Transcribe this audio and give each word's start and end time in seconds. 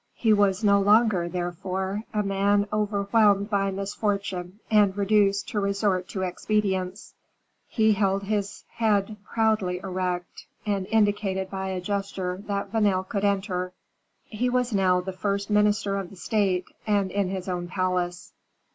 He 0.15 0.33
was 0.33 0.63
no 0.63 0.81
longer, 0.81 1.29
therefore, 1.29 2.05
a 2.11 2.23
man 2.23 2.67
overwhelmed 2.73 3.51
by 3.51 3.69
misfortune 3.69 4.59
and 4.71 4.97
reduced 4.97 5.49
to 5.49 5.59
resort 5.59 6.07
to 6.07 6.23
expedients; 6.23 7.13
he 7.67 7.91
held 7.93 8.23
his 8.23 8.63
head 8.69 9.15
proudly 9.31 9.77
erect, 9.83 10.47
and 10.65 10.87
indicated 10.87 11.51
by 11.51 11.67
a 11.67 11.79
gesture 11.81 12.41
that 12.47 12.71
Vanel 12.71 13.03
could 13.07 13.23
enter. 13.23 13.73
He 14.25 14.49
was 14.49 14.73
now 14.73 15.01
the 15.01 15.13
first 15.13 15.51
minister 15.51 15.97
of 15.97 16.09
the 16.09 16.15
state, 16.15 16.65
and 16.87 17.11
in 17.11 17.29
his 17.29 17.47
own 17.47 17.67
palace. 17.67 18.33